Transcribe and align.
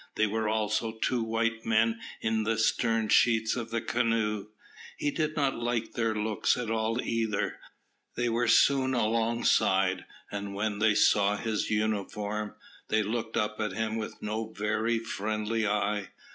There 0.15 0.29
were 0.29 0.49
also 0.49 0.93
two 0.93 1.21
white 1.21 1.63
men 1.63 1.99
in 2.21 2.41
the 2.41 2.57
stern 2.57 3.09
sheets 3.09 3.55
of 3.55 3.69
the 3.69 3.81
canoe. 3.81 4.47
He 4.97 5.11
did 5.11 5.35
not 5.35 5.59
like 5.59 5.91
their 5.93 6.15
looks 6.15 6.57
at 6.57 6.71
all 6.71 6.99
either. 7.03 7.59
They 8.15 8.27
were 8.27 8.47
soon 8.47 8.95
alongside, 8.95 10.05
and 10.31 10.55
when 10.55 10.79
they 10.79 10.95
saw 10.95 11.37
his 11.37 11.69
uniform, 11.69 12.55
they 12.87 13.03
looked 13.03 13.37
up 13.37 13.59
at 13.59 13.73
him 13.73 13.95
with 13.95 14.23
no 14.23 14.47
very 14.51 14.97
friendly 14.97 15.67
eye. 15.67 16.09